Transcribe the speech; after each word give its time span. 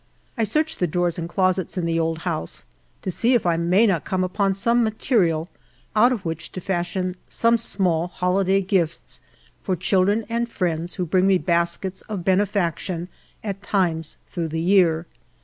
I 0.35 0.45
search 0.45 0.77
the 0.77 0.87
drawers 0.87 1.19
and 1.19 1.29
closets 1.29 1.77
in 1.77 1.85
the 1.85 1.99
old 1.99 2.23
house 2.25 2.65
to 3.03 3.11
see 3.11 3.35
if 3.35 3.45
I 3.45 3.55
may 3.55 3.85
not 3.85 4.03
come 4.03 4.23
upon 4.23 4.55
some 4.55 4.83
material 4.83 5.47
out 5.95 6.11
of 6.11 6.25
which 6.25 6.51
to 6.53 6.59
fashion 6.59 7.15
some 7.29 7.55
small 7.59 8.07
holiday 8.07 8.61
gifts 8.63 9.21
for 9.61 9.75
children 9.75 10.25
and 10.27 10.49
friends 10.49 10.95
who 10.95 11.05
bring 11.05 11.27
me 11.27 11.37
baskets 11.37 12.01
of 12.09 12.25
benefaction 12.25 13.09
at 13.43 13.61
times 13.61 14.17
through 14.25 14.47
the 14.47 14.59
year. 14.59 15.05